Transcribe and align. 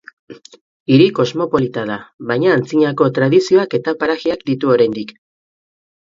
Hiri 0.93 1.05
kosmopolita 1.17 1.83
da, 1.89 1.97
baina 2.31 2.55
antzinako 2.59 3.09
tradizioak 3.17 3.75
eta 3.81 3.93
parajeak 4.05 4.41
ditu 4.49 4.73
oraindik. 4.77 5.13